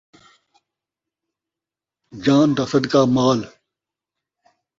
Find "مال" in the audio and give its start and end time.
3.15-3.39